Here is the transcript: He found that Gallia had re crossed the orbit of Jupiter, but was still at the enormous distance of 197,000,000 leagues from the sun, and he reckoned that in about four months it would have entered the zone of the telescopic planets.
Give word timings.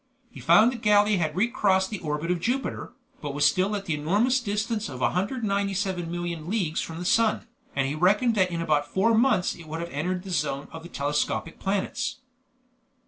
He 0.31 0.39
found 0.39 0.71
that 0.71 0.81
Gallia 0.81 1.19
had 1.19 1.35
re 1.35 1.47
crossed 1.47 1.91
the 1.91 1.99
orbit 1.99 2.31
of 2.31 2.39
Jupiter, 2.39 2.93
but 3.21 3.35
was 3.35 3.45
still 3.45 3.75
at 3.75 3.85
the 3.85 3.93
enormous 3.93 4.39
distance 4.39 4.89
of 4.89 4.99
197,000,000 5.01 6.47
leagues 6.47 6.81
from 6.81 6.97
the 6.97 7.05
sun, 7.05 7.45
and 7.75 7.87
he 7.87 7.93
reckoned 7.93 8.33
that 8.33 8.49
in 8.49 8.63
about 8.63 8.91
four 8.91 9.13
months 9.13 9.53
it 9.55 9.67
would 9.67 9.79
have 9.79 9.91
entered 9.91 10.23
the 10.23 10.31
zone 10.31 10.67
of 10.71 10.81
the 10.81 10.89
telescopic 10.89 11.59
planets. 11.59 12.15